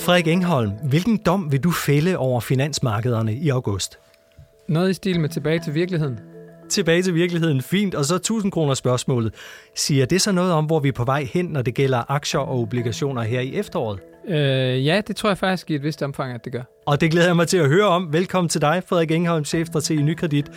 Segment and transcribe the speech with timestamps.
[0.00, 3.98] Frederik Engholm, hvilken dom vil du fælde over finansmarkederne i august?
[4.68, 6.20] Noget i stil med tilbage til virkeligheden.
[6.68, 7.94] Tilbage til virkeligheden, fint.
[7.94, 9.34] Og så 1000 kroner spørgsmålet.
[9.74, 12.40] Siger det så noget om, hvor vi er på vej hen, når det gælder aktier
[12.40, 14.00] og obligationer her i efteråret?
[14.28, 16.62] Øh, ja, det tror jeg faktisk i et vist omfang, at det gør.
[16.86, 18.12] Og det glæder jeg mig til at høre om.
[18.12, 20.50] Velkommen til dig, Frederik Engholm, chefstrateg i Nykredit.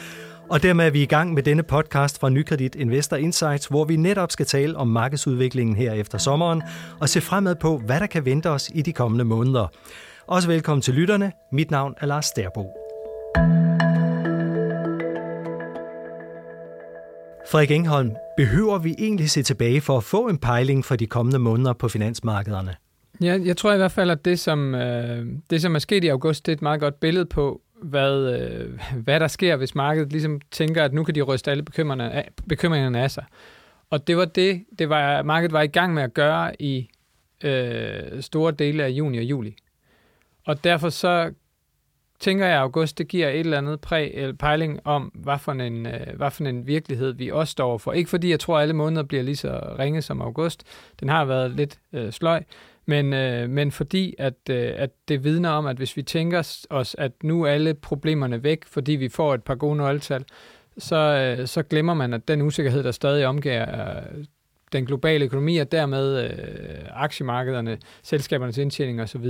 [0.50, 3.96] Og dermed er vi i gang med denne podcast fra Nykredit Investor Insights, hvor vi
[3.96, 6.62] netop skal tale om markedsudviklingen her efter sommeren
[7.00, 9.68] og se fremad på, hvad der kan vente os i de kommende måneder.
[10.28, 11.32] Også velkommen til lytterne.
[11.52, 12.62] Mit navn er Lars Sterbo.
[17.52, 21.40] Frederik Engholm, behøver vi egentlig se tilbage for at få en pejling for de kommende
[21.40, 22.76] måneder på finansmarkederne?
[23.22, 26.08] Ja, jeg tror i hvert fald, at det som, øh, det, som er sket i
[26.08, 30.12] august, det er et meget godt billede på, hvad, øh, hvad der sker, hvis markedet
[30.12, 33.26] ligesom tænker, at nu kan de ryste alle bekymringerne af, bekymringerne af sig.
[33.90, 36.90] Og det var det, det var, markedet var i gang med at gøre i
[37.44, 39.56] øh, store dele af juni og juli.
[40.46, 41.34] Og derfor så
[42.20, 45.40] tænker jeg, at august det giver et eller andet præg, eller øh, pejling om, hvad
[45.40, 47.94] for, en, øh, hvad for en virkelighed vi også står for.
[47.94, 50.64] Ikke fordi jeg tror, at alle måneder bliver lige så ringe som august.
[51.00, 52.44] Den har været lidt øh, sløj.
[52.86, 56.96] Men, øh, men fordi at, øh, at det vidner om, at hvis vi tænker os,
[56.98, 60.26] at nu er alle problemerne væk, fordi vi får et par gode nøgletal,
[60.78, 64.26] så, øh, så glemmer man, at den usikkerhed, der stadig omgiver øh,
[64.74, 69.26] den globale økonomi, og dermed øh, aktiemarkederne, selskabernes indtjening osv.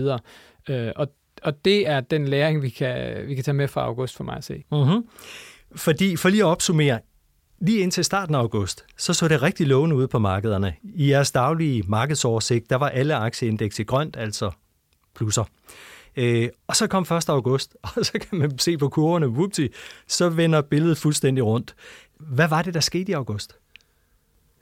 [0.69, 1.07] Øh, og,
[1.43, 4.37] og det er den læring, vi kan, vi kan tage med fra august for mig
[4.37, 4.63] at se.
[4.71, 5.07] Mm-hmm.
[5.75, 6.99] Fordi, for lige at opsummere,
[7.65, 10.73] Lige indtil starten af august, så så det rigtig lovende ud på markederne.
[10.83, 14.51] I jeres daglige markedsoversigt, der var alle aktieindeks i grønt, altså
[15.15, 15.43] plusser.
[16.15, 17.29] Øh, og så kom 1.
[17.29, 19.67] august, og så kan man se på kurverne, whoopty,
[20.07, 21.75] så vender billedet fuldstændig rundt.
[22.19, 23.55] Hvad var det, der skete i august?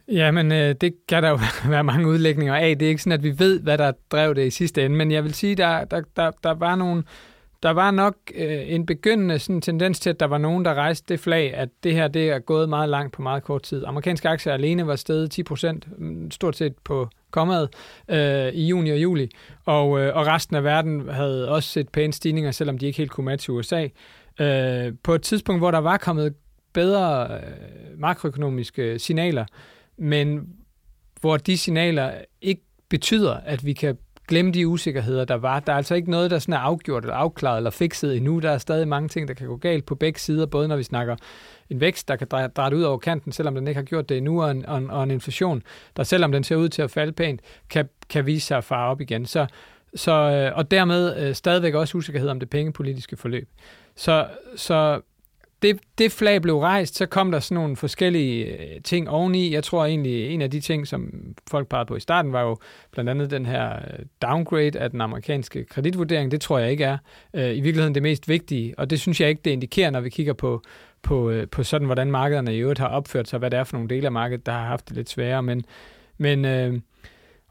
[0.08, 2.78] Jamen, øh, det kan der jo være mange udlægninger af.
[2.78, 5.12] Det er ikke sådan, at vi ved, hvad der drev det i sidste ende, men
[5.12, 7.04] jeg vil sige, der, der, der, der var nogle
[7.64, 11.14] der var nok øh, en begyndende sådan, tendens til, at der var nogen, der rejste
[11.14, 13.86] det flag, at det her det er gået meget langt på meget kort tid.
[13.86, 17.70] Amerikanske aktier alene var steget 10 procent, mm, stort set på kommet
[18.08, 19.30] øh, i juni og juli,
[19.66, 23.12] og, øh, og resten af verden havde også set pæne stigninger, selvom de ikke helt
[23.12, 23.88] kunne matche USA.
[24.40, 26.34] Øh, på et tidspunkt, hvor der var kommet
[26.74, 29.46] bedre øh, makroøkonomiske signaler,
[29.98, 30.50] men
[31.22, 33.98] hvor de signaler ikke betyder, at vi kan
[34.28, 35.60] glemme de usikkerheder, der var.
[35.60, 38.40] Der er altså ikke noget, der sådan er afgjort eller afklaret eller fikset endnu.
[38.40, 40.84] Der er stadig mange ting, der kan gå galt på begge sider, både når vi
[40.84, 41.16] snakker
[41.70, 44.44] en vækst, der kan dreje, ud over kanten, selvom den ikke har gjort det endnu,
[44.44, 45.64] og en, og en, og en inflation,
[45.98, 48.90] der selvom den ser ud til at falde pænt, kan, kan vise sig at fare
[48.90, 49.26] op igen.
[49.26, 49.48] Så,
[49.96, 53.50] så, øh, og dermed øh, stadigvæk også usikkerhed om det pengepolitiske forløb.
[53.96, 55.02] Så, så
[55.62, 59.54] det, det flag blev rejst, så kom der sådan nogle forskellige øh, ting oveni.
[59.54, 61.14] Jeg tror egentlig, en af de ting, som
[61.52, 62.58] folk pegede på i starten, var jo
[62.92, 66.32] blandt andet den her øh, downgrade af den amerikanske kreditvurdering.
[66.32, 66.98] Det tror jeg ikke er
[67.34, 70.10] øh, i virkeligheden det mest vigtige, og det synes jeg ikke, det indikerer, når vi
[70.10, 70.62] kigger på,
[71.02, 73.76] på, øh, på sådan, hvordan markederne i øvrigt har opført sig, hvad det er for
[73.76, 75.44] nogle dele af markedet, der har haft det lidt sværere.
[75.44, 75.66] Men,
[76.18, 76.80] men øh,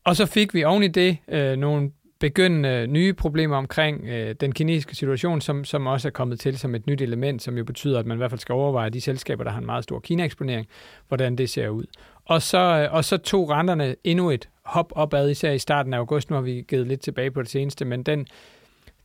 [0.04, 1.90] og så fik vi oven i det øh, nogle
[2.20, 6.58] begyndende øh, nye problemer omkring øh, den kinesiske situation, som, som også er kommet til
[6.58, 9.00] som et nyt element, som jo betyder, at man i hvert fald skal overveje de
[9.00, 10.66] selskaber, der har en meget stor Kina-eksponering,
[11.08, 11.84] hvordan det ser ud.
[12.24, 15.98] Og så, øh, og så tog renterne endnu et hop opad, især i starten af
[15.98, 16.30] august.
[16.30, 18.26] Nu har vi givet lidt tilbage på det seneste, men den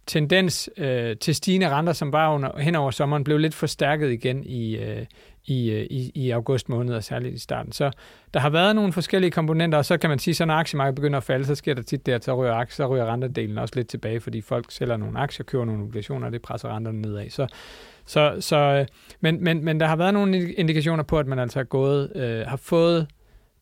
[0.05, 4.43] tendens øh, til stigende renter, som var under, hen over sommeren, blev lidt forstærket igen
[4.43, 5.05] i, øh,
[5.45, 7.71] i, øh, i, i august måned, og særligt i starten.
[7.71, 7.91] Så
[8.33, 11.17] der har været nogle forskellige komponenter, og så kan man sige, så når aktiemarkedet begynder
[11.17, 13.75] at falde, så sker der tit det, at så ryger, aktier, så ryger renterdelen også
[13.75, 17.29] lidt tilbage, fordi folk sælger nogle aktier, køber nogle obligationer, og det presser renterne nedad.
[17.29, 17.47] Så,
[18.05, 18.85] så, så, øh,
[19.19, 22.47] men, men, men der har været nogle indikationer på, at man altså er gået, øh,
[22.47, 23.07] har fået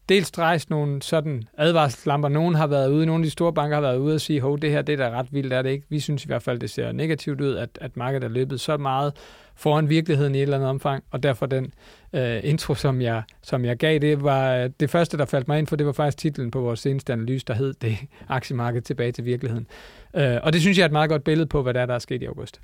[0.10, 2.30] dels rejst nogle sådan advarselslamper.
[2.30, 4.62] Nogen har været ude, nogle af de store banker har været ude og sige, at
[4.62, 5.86] det her det er da ret vildt, er det ikke?
[5.90, 8.78] Vi synes i hvert fald, det ser negativt ud, at, at markedet er løbet så
[8.78, 9.14] meget
[9.56, 11.74] foran virkeligheden i et eller andet omfang, og derfor den
[12.14, 15.68] øh, intro, som jeg, som jeg gav, det var det første, der faldt mig ind
[15.68, 17.98] for, det var faktisk titlen på vores seneste analyse, der hed det
[18.30, 19.68] aktiemarked tilbage til virkeligheden.
[20.16, 21.96] Øh, og det synes jeg er et meget godt billede på, hvad der er, der
[21.96, 22.62] er sket i august.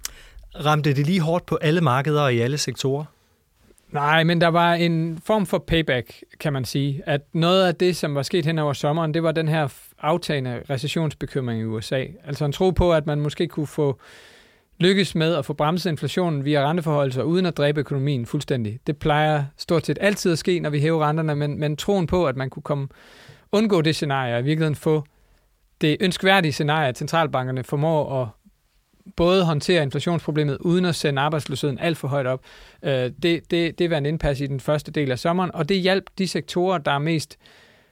[0.65, 3.05] Ramte det lige hårdt på alle markeder og i alle sektorer?
[3.91, 7.01] Nej, men der var en form for payback, kan man sige.
[7.05, 9.67] At noget af det, som var sket hen over sommeren, det var den her
[9.99, 12.05] aftagende recessionsbekymring i USA.
[12.23, 13.99] Altså en tro på, at man måske kunne få
[14.79, 18.79] lykkes med at få bremset inflationen via renteforholdelser uden at dræbe økonomien fuldstændig.
[18.87, 22.27] Det plejer stort set altid at ske, når vi hæver renterne, men, men troen på,
[22.27, 22.87] at man kunne komme,
[23.51, 25.03] undgå det scenarie og i virkeligheden få
[25.81, 28.27] det ønskværdige scenarie, at centralbankerne formår at
[29.15, 32.41] både håndtere inflationsproblemet uden at sende arbejdsløsheden alt for højt op.
[32.83, 35.79] Øh, det, det, det var en indpas i den første del af sommeren, og det
[35.79, 37.37] hjalp de sektorer, der er mest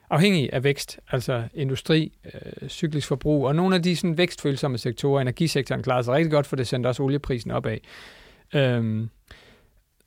[0.10, 5.22] afhængige af vækst, altså industri, øh, cyklisk forbrug, og nogle af de sådan, vækstfølsomme sektorer,
[5.22, 7.78] energisektoren klarede sig rigtig godt, for det sendte også olieprisen opad.
[8.54, 9.10] Øhm,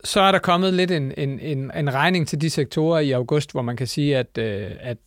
[0.05, 3.52] så er der kommet lidt en, en, en, en regning til de sektorer i august,
[3.52, 4.99] hvor man kan sige, at, øh, at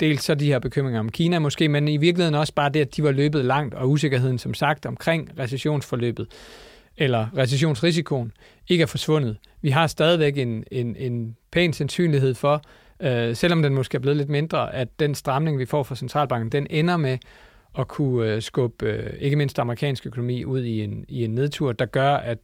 [0.00, 2.96] dels så de her bekymringer om Kina måske, men i virkeligheden også bare det, at
[2.96, 6.26] de var løbet langt, og usikkerheden som sagt omkring recessionsforløbet,
[6.96, 8.32] eller recessionsrisikoen,
[8.68, 9.36] ikke er forsvundet.
[9.62, 12.62] Vi har stadigvæk en, en, en pæn sandsynlighed for,
[13.00, 16.52] øh, selvom den måske er blevet lidt mindre, at den stramning, vi får fra centralbanken,
[16.52, 17.18] den ender med
[17.78, 21.72] at kunne øh, skubbe øh, ikke mindst amerikansk økonomi ud i en, i en nedtur,
[21.72, 22.38] der gør, at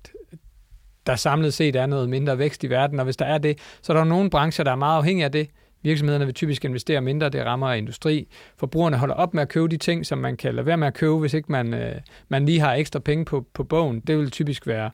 [1.06, 3.92] der samlet set er noget mindre vækst i verden, og hvis der er det, så
[3.92, 5.48] er der nogle brancher, der er meget afhængige af det.
[5.82, 8.28] Virksomhederne vil typisk investere mindre, det rammer industri.
[8.56, 10.94] Forbrugerne holder op med at købe de ting, som man kan lade være med at
[10.94, 11.94] købe, hvis ikke man, øh,
[12.28, 14.00] man lige har ekstra penge på, på bogen.
[14.00, 14.90] Det vil typisk være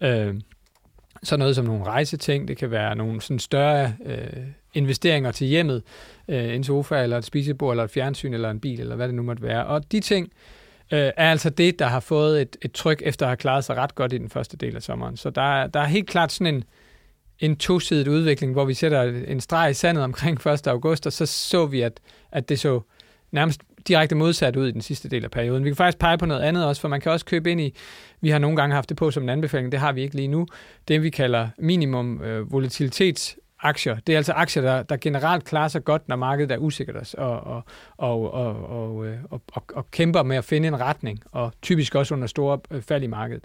[0.00, 0.34] øh,
[1.22, 4.42] sådan noget som nogle rejseting, det kan være nogle sådan større øh,
[4.74, 5.82] investeringer til hjemmet,
[6.28, 9.14] øh, en sofa eller et spisebord eller et fjernsyn eller en bil eller hvad det
[9.14, 9.66] nu måtte være.
[9.66, 10.32] Og de ting
[10.92, 13.76] øh, er altså det, der har fået et, et tryk efter at have klaret sig
[13.76, 15.16] ret godt i den første del af sommeren.
[15.16, 16.64] Så der, der er helt klart sådan en,
[17.38, 20.66] en tosidig udvikling, hvor vi sætter en streg i sandet omkring 1.
[20.66, 22.00] august, og så så vi, at,
[22.32, 22.80] at det så
[23.32, 25.64] nærmest direkte modsat ud i den sidste del af perioden.
[25.64, 27.74] Vi kan faktisk pege på noget andet også, for man kan også købe ind i,
[28.20, 30.28] vi har nogle gange haft det på som en anbefaling, det har vi ikke lige
[30.28, 30.46] nu,
[30.88, 33.96] det vi kalder minimum øh, volatilitets aktier.
[34.06, 37.40] Det er altså aktier, der, der generelt klarer sig godt, når markedet er usikkert og,
[37.40, 37.62] og,
[37.96, 39.40] og, og, og, og, øh, og,
[39.74, 43.06] og kæmper med at finde en retning, og typisk også under store øh, fald i
[43.06, 43.44] markedet.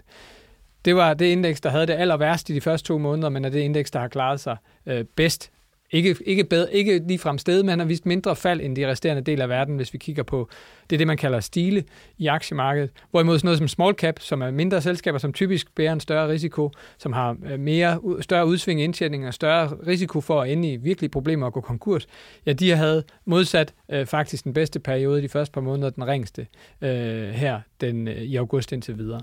[0.84, 3.44] Det var det indeks, der havde det aller værst i de første to måneder, men
[3.44, 5.50] er det indeks, der har klaret sig øh, bedst
[5.94, 9.22] ikke, ikke, bedre, ikke ligefrem sted, men han har vist mindre fald end de resterende
[9.22, 10.48] dele af verden, hvis vi kigger på,
[10.90, 11.84] det er det, man kalder stile
[12.18, 12.90] i aktiemarkedet.
[13.10, 16.28] Hvorimod sådan noget som small cap, som er mindre selskaber, som typisk bærer en større
[16.28, 20.72] risiko, som har øh, mere, større udsving i indtjening og større risiko for at ende
[20.72, 22.06] i virkelige problemer og gå konkurs,
[22.46, 26.46] ja, de havde modsat øh, faktisk den bedste periode de første par måneder, den ringeste
[26.80, 29.20] øh, her den, øh, i august indtil videre.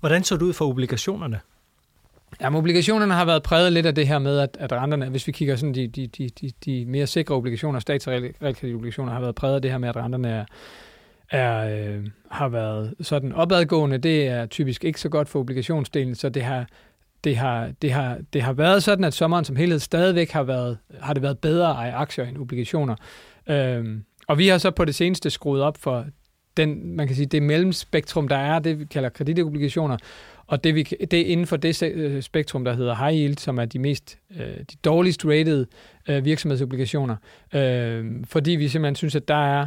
[0.00, 1.40] Hvordan så det ud for obligationerne?
[2.40, 5.32] Ja, obligationerne har været præget lidt af det her med, at, at renterne, hvis vi
[5.32, 9.34] kigger sådan de, de, de, de, de mere sikre obligationer, stats- og realkreditobligationer, har været
[9.34, 10.44] præget af det her med, at renterne er,
[11.30, 13.98] er, øh, har været sådan opadgående.
[13.98, 16.66] Det er typisk ikke så godt for obligationsdelen, så det har,
[17.24, 20.78] det har, det har, det har været sådan, at sommeren som helhed stadigvæk har, været,
[21.00, 22.96] har det været bedre at eje aktier end obligationer.
[23.46, 23.98] Øh,
[24.28, 26.04] og vi har så på det seneste skruet op for
[26.56, 29.96] den, man kan sige, det mellemspektrum, der er, det vi kalder kreditobligationer,
[30.46, 33.58] og det, vi, det er inden for det øh, spektrum, der hedder high yield, som
[33.58, 35.66] er de mest øh, de dårligst rated
[36.08, 37.16] øh, virksomhedsobligationer,
[37.54, 39.66] øh, fordi vi simpelthen synes, at der er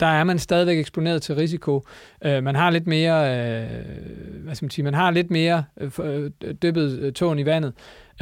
[0.00, 1.86] der er man stadigvæk eksponeret til risiko.
[2.24, 5.90] Øh, man har lidt mere, øh, hvad skal man sige, man har lidt mere øh,
[6.02, 6.30] øh
[6.62, 7.72] dyppet øh, tåen i vandet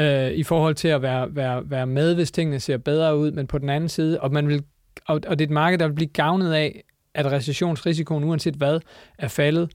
[0.01, 3.47] øh, i forhold til at være, være, være med, hvis tingene ser bedre ud, men
[3.47, 4.63] på den anden side, og man vil
[5.07, 6.85] og, og det er et marked, der vil blive gavnet af,
[7.17, 8.81] at recessionsrisikoen, uanset hvad,
[9.19, 9.71] er faldet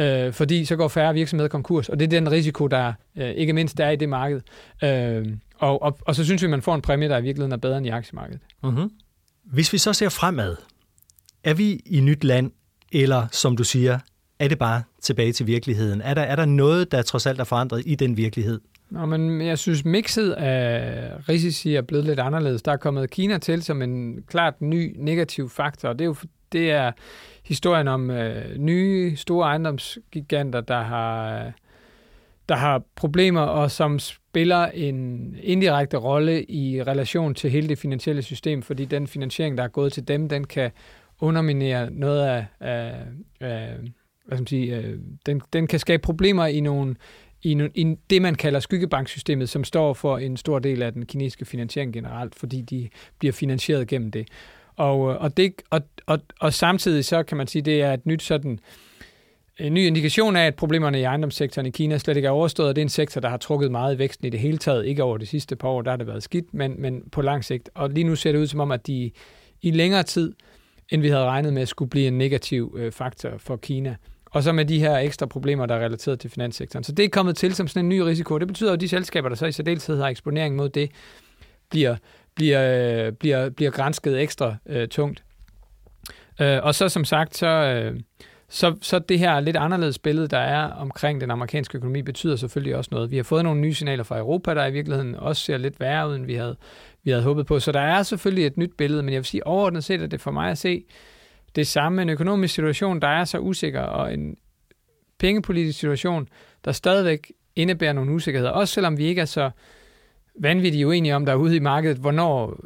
[0.00, 3.52] øh, fordi så går færre virksomheder konkurs, og det er den risiko, der øh, ikke
[3.52, 4.40] mindst er i det marked.
[4.84, 5.26] Øh,
[5.58, 7.78] og, og, og så synes vi, man får en præmie, der i virkeligheden er bedre
[7.78, 8.40] end i aktiemarkedet.
[8.62, 8.90] Mm-hmm.
[9.44, 10.56] Hvis vi så ser fremad,
[11.44, 12.50] er vi i nyt land,
[12.92, 13.98] eller som du siger,
[14.38, 16.00] er det bare tilbage til virkeligheden?
[16.00, 18.60] Er der, er der noget, der trods alt er forandret i den virkelighed?
[18.90, 22.62] Nå, men jeg synes, mixet af risici er blevet lidt anderledes.
[22.62, 26.16] Der er kommet Kina til som en klart ny negativ faktor, og det er jo
[26.52, 26.92] det er
[27.44, 31.52] historien om øh, nye store ejendomsgiganter, der har,
[32.48, 38.22] der har problemer og som spiller en indirekte rolle i relation til hele det finansielle
[38.22, 40.70] system, fordi den finansiering, der er gået til dem, den kan
[41.20, 42.94] underminere noget af, af,
[43.40, 43.76] af
[44.26, 46.96] hvad skal man sige, øh, den, den kan skabe problemer i nogle
[47.42, 51.44] i, i det, man kalder skyggebanksystemet, som står for en stor del af den kinesiske
[51.44, 52.88] finansiering generelt, fordi de
[53.18, 54.28] bliver finansieret gennem det.
[54.76, 58.06] Og, øh, og, det, og, og, og samtidig så kan man sige, det er et
[58.06, 58.58] nyt sådan
[59.58, 62.76] en ny indikation af, at problemerne i ejendomssektoren i Kina slet ikke er overstået, og
[62.76, 64.86] det er en sektor, der har trukket meget i væksten i det hele taget.
[64.86, 67.44] Ikke over de sidste par år, der har det været skidt, men, men på lang
[67.44, 67.70] sigt.
[67.74, 69.10] Og lige nu ser det ud som om, at de
[69.62, 70.32] i længere tid,
[70.88, 73.96] end vi havde regnet med, skulle blive en negativ øh, faktor for Kina.
[74.30, 76.84] Og så med de her ekstra problemer, der er relateret til finanssektoren.
[76.84, 78.38] Så det er kommet til som sådan en ny risiko.
[78.38, 80.90] Det betyder, at de selskaber, der så i særdeleshed har eksponering mod det,
[81.70, 81.96] bliver
[82.36, 85.22] bliver, bliver, bliver grænsket ekstra øh, tungt.
[86.40, 88.00] Øh, og så som sagt, så, øh,
[88.48, 92.76] så, så det her lidt anderledes billede, der er omkring den amerikanske økonomi, betyder selvfølgelig
[92.76, 93.10] også noget.
[93.10, 96.08] Vi har fået nogle nye signaler fra Europa, der i virkeligheden også ser lidt værre
[96.08, 96.56] ud, end vi havde,
[97.02, 97.60] vi havde håbet på.
[97.60, 100.20] Så der er selvfølgelig et nyt billede, men jeg vil sige, overordnet set er det
[100.20, 100.84] for mig at se
[101.56, 102.02] det samme.
[102.02, 104.36] En økonomisk situation, der er så usikker, og en
[105.18, 106.28] pengepolitisk situation,
[106.64, 108.50] der stadigvæk indebærer nogle usikkerheder.
[108.50, 109.50] Også selvom vi ikke er så
[110.38, 112.56] vanvittigt uenige om derude i markedet, hvornår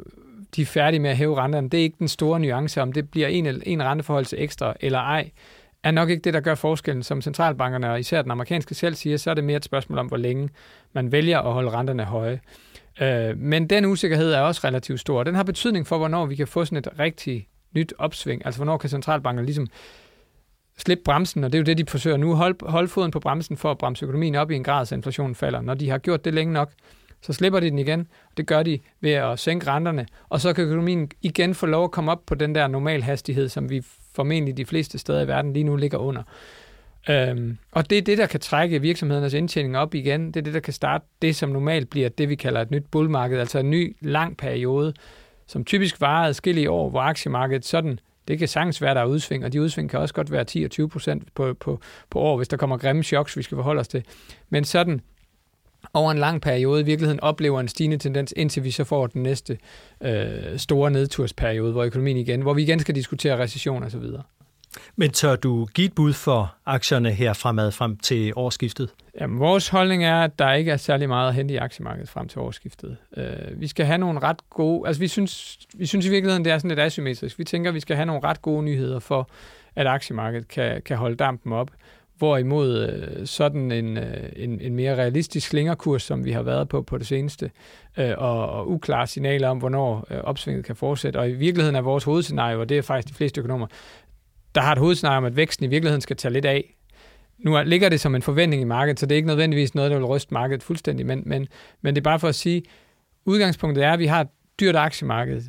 [0.55, 1.69] de er færdige med at hæve renterne.
[1.69, 4.99] Det er ikke den store nuance, om det bliver en, en renteforhold til ekstra eller
[4.99, 5.31] ej,
[5.83, 7.03] er nok ikke det, der gør forskellen.
[7.03, 10.07] Som centralbankerne og især den amerikanske selv siger, så er det mere et spørgsmål om,
[10.07, 10.49] hvor længe
[10.93, 12.39] man vælger at holde renterne høje.
[13.01, 15.23] Øh, men den usikkerhed er også relativt stor.
[15.23, 18.45] Den har betydning for, hvornår vi kan få sådan et rigtig nyt opsving.
[18.45, 19.67] Altså, hvornår kan centralbankerne ligesom
[20.77, 22.35] slippe bremsen, og det er jo det, de forsøger nu.
[22.35, 25.35] Hold, hold foden på bremsen for at bremse økonomien op i en grad, så inflationen
[25.35, 25.61] falder.
[25.61, 26.71] Når de har gjort det længe nok,
[27.21, 28.07] så slipper de den igen.
[28.37, 31.91] Det gør de ved at sænke renterne, og så kan økonomien igen få lov at
[31.91, 33.83] komme op på den der normal hastighed, som vi
[34.15, 36.23] formentlig de fleste steder i verden lige nu ligger under.
[37.09, 40.27] Øhm, og det er det, der kan trække virksomhedernes indtjening op igen.
[40.27, 42.85] Det er det, der kan starte det, som normalt bliver det, vi kalder et nyt
[42.91, 44.93] bullmarked, altså en ny lang periode,
[45.47, 49.45] som typisk varer adskillige år, hvor aktiemarkedet sådan, det kan sagtens være, der er udsving,
[49.45, 52.37] og de udsving kan også godt være 10 og 20 procent på, på, på år,
[52.37, 54.03] hvis der kommer grimme choks, vi skal forholde os til.
[54.49, 55.01] Men sådan
[55.93, 59.23] over en lang periode i virkeligheden oplever en stigende tendens, indtil vi så får den
[59.23, 59.57] næste
[60.01, 64.23] øh, store nedtursperiode, hvor økonomien igen, hvor vi igen skal diskutere recession og så videre.
[64.95, 68.89] Men tør du give et bud for aktierne her fremad frem til årsskiftet?
[69.19, 72.27] Jamen, vores holdning er, at der ikke er særlig meget at hente i aktiemarkedet frem
[72.27, 72.97] til årsskiftet.
[73.17, 74.87] Øh, vi skal have nogle ret gode...
[74.87, 77.39] Altså, vi synes, vi synes i virkeligheden, det er sådan lidt asymmetrisk.
[77.39, 79.29] Vi tænker, at vi skal have nogle ret gode nyheder for,
[79.75, 81.71] at aktiemarkedet kan, kan holde dampen op.
[82.21, 86.81] Hvorimod øh, sådan en, øh, en, en mere realistisk slingerkurs, som vi har været på
[86.81, 87.51] på det seneste,
[87.97, 91.17] øh, og, og uklare signaler om, hvornår øh, opsvinget kan fortsætte.
[91.17, 93.67] Og i virkeligheden er vores hovedscenario, og det er faktisk de fleste økonomer,
[94.55, 96.75] der har et hovedscenario om, at væksten i virkeligheden skal tage lidt af.
[97.37, 99.97] Nu ligger det som en forventning i markedet, så det er ikke nødvendigvis noget, der
[99.97, 101.47] vil ryste markedet fuldstændig, men, men,
[101.81, 102.63] men det er bare for at sige,
[103.25, 105.41] udgangspunktet er, at vi har et dyrt aktiemarked,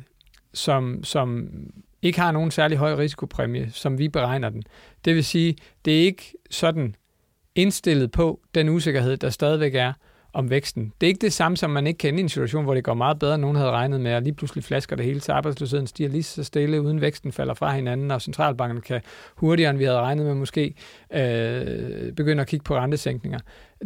[0.53, 1.49] som, som
[2.03, 4.63] ikke har nogen særlig høj risikopræmie, som vi beregner den.
[5.05, 5.55] Det vil sige,
[5.85, 6.95] det er ikke sådan
[7.55, 9.93] indstillet på den usikkerhed, der stadigvæk er
[10.33, 10.93] om væksten.
[11.01, 12.93] Det er ikke det samme, som man ikke kan i en situation, hvor det går
[12.93, 15.87] meget bedre, end nogen havde regnet med, og lige pludselig flasker det hele, så arbejdsløsheden
[15.87, 19.01] stiger lige så stille, uden væksten falder fra hinanden, og centralbankerne kan
[19.35, 20.73] hurtigere, end vi havde regnet med måske,
[21.13, 23.39] øh, begynde at kigge på rentesænkninger.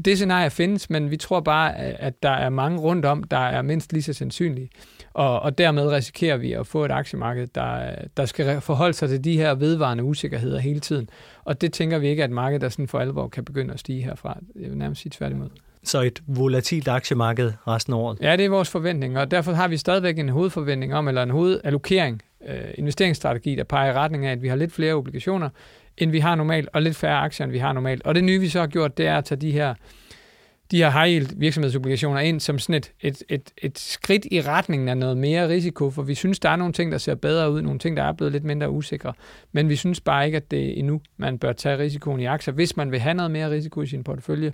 [0.06, 3.62] Det scenarie findes, men vi tror bare, at der er mange rundt om, der er
[3.62, 4.70] mindst lige så sandsynlige.
[5.14, 9.24] Og, og dermed risikerer vi at få et aktiemarked, der, der skal forholde sig til
[9.24, 11.10] de her vedvarende usikkerheder hele tiden.
[11.44, 13.80] Og det tænker vi ikke at et marked, der sådan for alvor kan begynde at
[13.80, 14.38] stige herfra.
[14.56, 15.50] Jeg vil nærmest sige tværtimod.
[15.88, 18.18] Så et volatilt aktiemarked resten af året?
[18.22, 21.30] Ja, det er vores forventning, og derfor har vi stadigvæk en hovedforventning om, eller en
[21.30, 25.50] hovedallokering, øh, investeringsstrategi, der peger i retning af, at vi har lidt flere obligationer,
[25.98, 28.04] end vi har normalt, og lidt færre aktier, end vi har normalt.
[28.06, 29.74] Og det nye, vi så har gjort, det er at tage de her
[30.72, 34.90] de her high yield virksomhedsobligationer ind som sådan et, et, et, et skridt i retningen
[34.90, 37.62] af noget mere risiko, for vi synes, der er nogle ting, der ser bedre ud,
[37.62, 39.14] nogle ting, der er blevet lidt mindre usikre,
[39.52, 42.54] men vi synes bare ikke, at det er endnu, man bør tage risikoen i aktier,
[42.54, 44.54] hvis man vil have noget mere risiko i sin portefølje,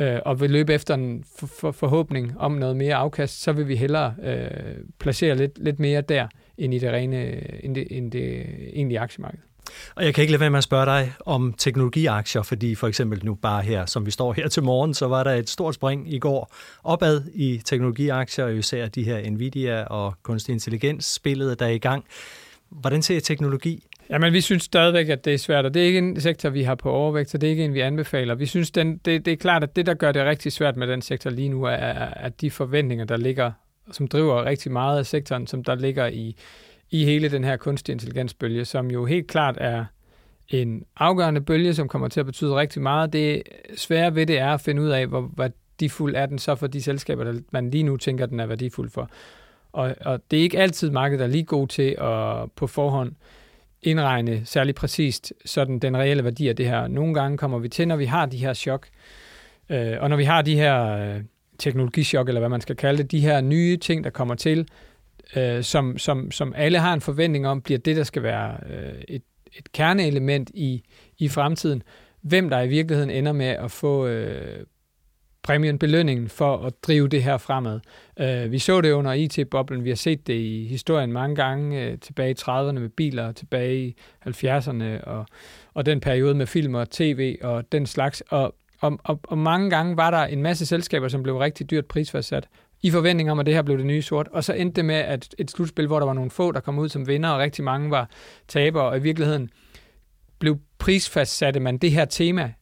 [0.00, 3.68] øh, og vil løbe efter en for, for, forhåbning om noget mere afkast, så vil
[3.68, 4.50] vi hellere øh,
[4.98, 6.26] placere lidt, lidt mere der,
[6.58, 9.38] end i det rene, end det, end det egentlige aktiemarked.
[9.94, 13.24] Og jeg kan ikke lade være med at spørge dig om teknologiaktier, fordi for eksempel
[13.24, 16.12] nu bare her, som vi står her til morgen, så var der et stort spring
[16.12, 21.70] i går opad i teknologiaktier, især de her Nvidia og kunstig intelligens spillet, der er
[21.70, 22.04] i gang.
[22.70, 25.98] Hvordan ser teknologi Jamen, vi synes stadigvæk, at det er svært, og det er ikke
[25.98, 28.34] en sektor, vi har på overvægt, så det er ikke en, vi anbefaler.
[28.34, 30.86] Vi synes, den, det, det er klart, at det, der gør det rigtig svært med
[30.86, 33.52] den sektor lige nu, er, at de forventninger, der ligger,
[33.92, 36.36] som driver rigtig meget af sektoren, som der ligger i,
[36.90, 39.84] i hele den her kunstig intelligensbølge, som jo helt klart er
[40.48, 43.12] en afgørende bølge, som kommer til at betyde rigtig meget.
[43.12, 43.42] Det
[43.76, 46.82] svære ved det er at finde ud af, hvor værdifuld er den så for de
[46.82, 49.10] selskaber, der man lige nu tænker, den er værdifuld for.
[49.72, 53.12] Og, og det er ikke altid markedet, der er lige god til at på forhånd
[53.86, 56.88] indregne særlig præcist sådan den reelle værdi af det her.
[56.88, 58.86] Nogle gange kommer vi til, når vi har de her chok,
[59.70, 61.20] øh, og når vi har de her øh,
[61.58, 64.68] teknologichok, eller hvad man skal kalde det, de her nye ting, der kommer til,
[65.36, 69.02] øh, som, som, som alle har en forventning om, bliver det, der skal være øh,
[69.08, 69.22] et,
[69.58, 70.82] et kerneelement i,
[71.18, 71.82] i fremtiden.
[72.20, 74.64] Hvem der i virkeligheden ender med at få øh,
[75.46, 77.80] præmien, belønningen for at drive det her fremad.
[78.20, 81.98] Øh, vi så det under IT-boblen, vi har set det i historien mange gange, øh,
[81.98, 85.26] tilbage i 30'erne med biler, tilbage i 70'erne, og,
[85.74, 88.22] og den periode med film og tv og den slags.
[88.28, 91.86] Og, og, og, og mange gange var der en masse selskaber, som blev rigtig dyrt
[91.86, 92.48] prisfastsat,
[92.82, 94.28] i forventning om, at det her blev det nye sort.
[94.28, 96.78] Og så endte det med at et slutspil, hvor der var nogle få, der kom
[96.78, 98.10] ud som vinder, og rigtig mange var
[98.48, 99.50] tabere, og i virkeligheden
[100.38, 102.52] blev prisfastsatte man det her tema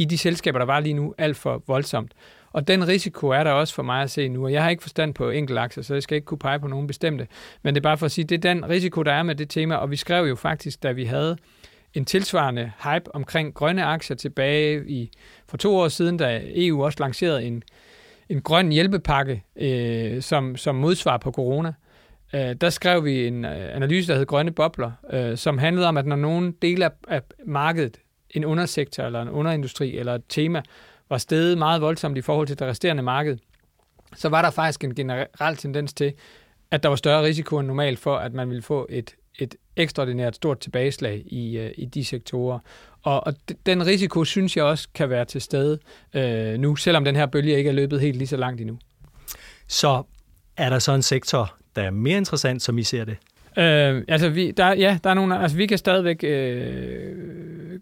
[0.00, 2.12] i de selskaber, der var lige nu, alt for voldsomt.
[2.52, 4.82] Og den risiko er der også for mig at se nu, og jeg har ikke
[4.82, 7.26] forstand på enkeltaktier, så jeg skal ikke kunne pege på nogen bestemte.
[7.62, 9.50] Men det er bare for at sige, det er den risiko, der er med det
[9.50, 11.36] tema, og vi skrev jo faktisk, da vi havde
[11.94, 15.10] en tilsvarende hype omkring grønne aktier tilbage i
[15.48, 17.62] for to år siden, da EU også lancerede en,
[18.28, 21.72] en grøn hjælpepakke øh, som, som modsvar på corona.
[22.34, 25.96] øh, der skrev vi en øh, analyse, der hed Grønne Bobler, øh, som handlede om,
[25.96, 27.96] at når nogen dele af, af markedet,
[28.30, 30.62] en undersektor eller en underindustri eller et tema,
[31.08, 33.38] var steget meget voldsomt i forhold til det resterende marked,
[34.16, 36.12] så var der faktisk en generel tendens til,
[36.70, 40.36] at der var større risiko end normalt for, at man ville få et, et ekstraordinært
[40.36, 42.58] stort tilbageslag i, øh, i de sektorer.
[43.02, 43.34] Og, og
[43.66, 45.78] den risiko synes jeg også kan være til stede
[46.14, 48.78] øh, nu, selvom den her bølge ikke er løbet helt lige så langt endnu.
[49.68, 50.02] Så
[50.56, 53.16] er der så en sektor, der er mere interessant, som I ser det?
[53.58, 57.14] Øh, altså, vi, der, ja, der er nogle, altså, vi kan stadigvæk øh,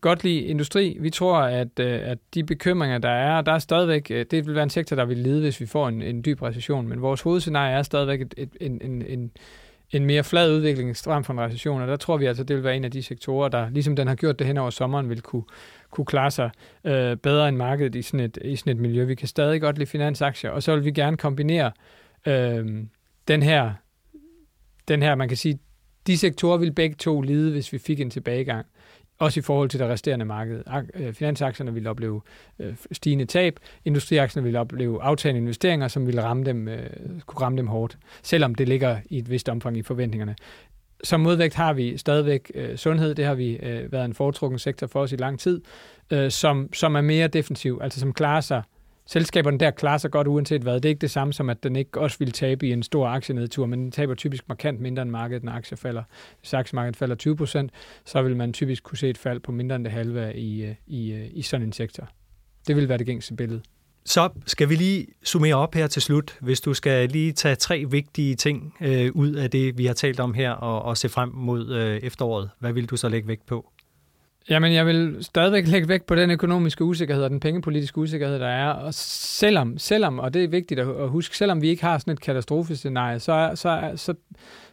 [0.01, 0.97] godt lide industri.
[1.01, 4.55] Vi tror, at, øh, at de bekymringer, der er, der er stadigvæk, øh, det vil
[4.55, 6.89] være en sektor, der vil lide, hvis vi får en, en dyb recession.
[6.89, 9.31] Men vores hovedscenarie er stadigvæk et, et, en, en, en,
[9.91, 12.65] en mere flad udvikling frem for en recession, og der tror vi altså, det vil
[12.65, 15.21] være en af de sektorer, der, ligesom den har gjort det hen over sommeren, vil
[15.21, 15.45] kunne,
[15.91, 16.51] kunne klare sig
[16.85, 19.05] øh, bedre end markedet i sådan, et, i sådan et miljø.
[19.05, 21.73] Vi kan stadig godt lide finansaktier, og så vil vi gerne kombinere
[22.27, 22.67] øh,
[23.29, 23.73] den her
[24.89, 25.59] den her, man kan sige,
[26.07, 28.67] de sektorer vil begge to lide, hvis vi fik en tilbagegang.
[29.19, 30.63] Også i forhold til det resterende marked.
[30.95, 32.21] Øh, finansaktierne vil opleve
[32.59, 33.59] øh, stigende tab.
[33.85, 36.91] Industriaktierne vil opleve aftagende investeringer, som vil ramme dem, øh,
[37.27, 40.37] kunne ramme dem hårdt, selvom det ligger i et vist omfang i forventningerne.
[41.05, 43.15] Som modvægt har vi stadigvæk sundhed.
[43.15, 43.59] Det har vi
[43.91, 45.61] været en foretrukken sektor for os i lang tid,
[46.31, 48.63] som, som er mere defensiv, altså som klarer sig
[49.09, 50.75] selskaberne der klarer sig godt uanset hvad.
[50.75, 53.09] Det er ikke det samme som, at den ikke også vil tabe i en stor
[53.09, 56.03] aktienedtur, men den taber typisk markant mindre end markedet, når aktier falder.
[56.41, 57.69] Hvis aktiemarkedet falder 20%,
[58.05, 60.75] så vil man typisk kunne se et fald på mindre end det halve i, øh,
[60.87, 62.09] i, øh, i sådan en sektor.
[62.67, 63.63] Det vil være det gængse billede.
[64.05, 66.39] Så skal vi lige summere op her til slut.
[66.41, 70.21] Hvis du skal lige tage tre vigtige ting øh, ud af det, vi har talt
[70.21, 73.47] om her, og, og se frem mod øh, efteråret, hvad vil du så lægge vægt
[73.47, 73.73] på?
[74.51, 78.49] Jamen, jeg vil stadigvæk lægge vægt på den økonomiske usikkerhed og den pengepolitiske usikkerhed, der
[78.49, 78.71] er.
[78.71, 82.21] Og selvom, selvom og det er vigtigt at huske, selvom vi ikke har sådan et
[82.21, 84.15] katastrofescenarie, så er, så, er, så,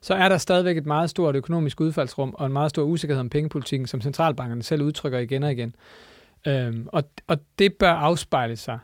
[0.02, 3.30] så er der stadigvæk et meget stort økonomisk udfaldsrum og en meget stor usikkerhed om
[3.30, 5.76] pengepolitikken, som centralbankerne selv udtrykker igen og igen.
[6.48, 8.80] Øhm, og, og det bør afspejle sig,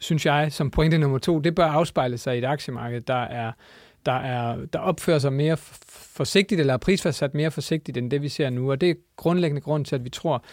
[0.00, 3.52] synes jeg, som pointe nummer to, det bør afspejle sig i et aktiemarked, der er
[4.06, 5.56] der, er, der opfører sig mere
[6.16, 8.70] forsigtigt, eller er prisfastsat mere forsigtigt, end det vi ser nu.
[8.70, 10.44] Og det er grundlæggende grund til, at vi tror,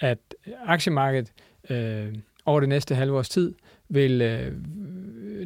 [0.00, 0.18] at
[0.66, 1.32] aktiemarkedet
[1.70, 3.54] øh, over det næste halve års tid
[3.88, 4.52] vil øh,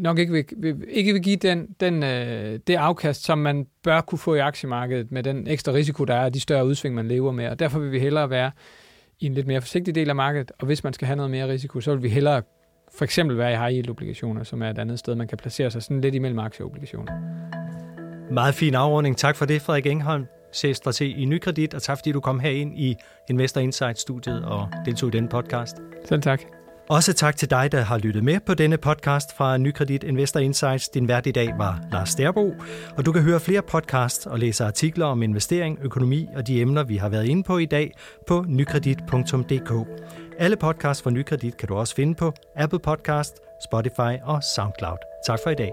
[0.00, 4.00] nok ikke vil, vil, ikke vil give den, den, øh, det afkast, som man bør
[4.00, 7.08] kunne få i aktiemarkedet med den ekstra risiko, der er, og de større udsving, man
[7.08, 7.48] lever med.
[7.48, 8.50] Og derfor vil vi hellere være
[9.20, 11.48] i en lidt mere forsigtig del af markedet, og hvis man skal have noget mere
[11.48, 12.42] risiko, så vil vi hellere
[12.98, 15.70] for eksempel være i high yield obligationer, som er et andet sted, man kan placere
[15.70, 17.12] sig sådan lidt imellem aktieobligationer.
[18.32, 19.16] Meget fin afrunding.
[19.16, 22.96] Tak for det, Frederik Engholm, chefstrateg i Nykredit, og tak fordi du kom herind i
[23.30, 25.76] Investor Insight-studiet og deltog i denne podcast.
[26.04, 26.40] Selv tak.
[26.88, 30.88] Også tak til dig, der har lyttet med på denne podcast fra Nykredit Investor Insights.
[30.88, 32.54] Din vært i dag var Lars Sterbo,
[32.96, 36.82] og du kan høre flere podcasts og læse artikler om investering, økonomi og de emner,
[36.82, 37.92] vi har været inde på i dag
[38.26, 39.70] på nykredit.dk.
[40.38, 44.98] Alle podcasts fra Nykredit kan du også finde på Apple Podcast, Spotify og SoundCloud.
[45.26, 45.72] Tak for i dag.